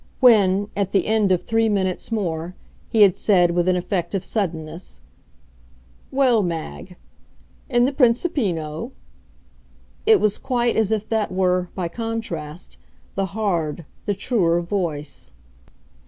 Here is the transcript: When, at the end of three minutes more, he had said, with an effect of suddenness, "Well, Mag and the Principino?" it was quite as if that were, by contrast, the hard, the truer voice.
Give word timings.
When, 0.19 0.71
at 0.75 0.93
the 0.93 1.05
end 1.05 1.31
of 1.31 1.43
three 1.43 1.69
minutes 1.69 2.11
more, 2.11 2.55
he 2.89 3.03
had 3.03 3.15
said, 3.15 3.51
with 3.51 3.67
an 3.67 3.75
effect 3.75 4.15
of 4.15 4.25
suddenness, 4.25 4.99
"Well, 6.09 6.41
Mag 6.41 6.97
and 7.69 7.87
the 7.87 7.91
Principino?" 7.93 8.93
it 10.07 10.19
was 10.19 10.39
quite 10.39 10.75
as 10.75 10.91
if 10.91 11.07
that 11.09 11.31
were, 11.31 11.69
by 11.75 11.87
contrast, 11.87 12.79
the 13.13 13.27
hard, 13.37 13.85
the 14.07 14.15
truer 14.15 14.59
voice. 14.63 15.33